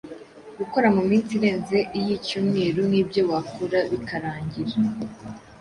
gukora 0.59 0.87
mu 0.95 1.03
minsi 1.09 1.31
irenze 1.37 1.77
iy’icyumweru 1.99 2.79
nk’ibyo 2.89 3.21
wakora 3.31 3.79
bikarangira 3.91 4.75